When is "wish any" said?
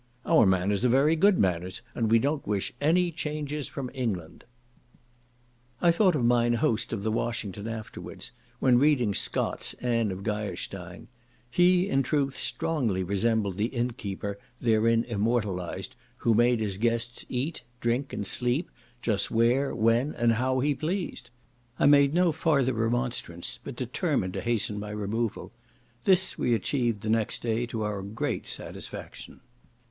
2.47-3.11